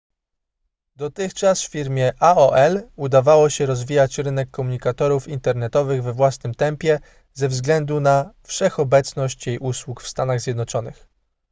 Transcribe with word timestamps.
dotychczas 0.95 1.67
firmie 1.69 2.13
aol 2.19 2.81
udawało 2.95 3.49
się 3.49 3.65
rozwijać 3.65 4.17
rynek 4.17 4.51
komunikatorów 4.51 5.27
internetowych 5.27 6.03
we 6.03 6.13
własnym 6.13 6.53
tempie 6.55 6.99
ze 7.33 7.47
względu 7.47 7.99
na 7.99 8.33
wszechobecność 8.43 9.47
jej 9.47 9.59
usług 9.59 10.01
w 10.01 10.07
stanach 10.09 10.39
zjednoczonych 10.41 11.07